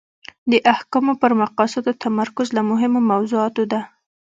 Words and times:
د 0.51 0.53
احکامو 0.73 1.13
پر 1.21 1.31
مقاصدو 1.41 1.91
تمرکز 2.03 2.47
له 2.57 2.61
مهمو 2.71 2.99
موضوعاتو 3.11 3.63
ده. 3.71 3.81